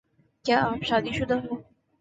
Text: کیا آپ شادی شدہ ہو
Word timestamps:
کیا 0.45 0.59
آپ 0.61 0.83
شادی 0.83 1.11
شدہ 1.11 1.37
ہو 1.43 1.55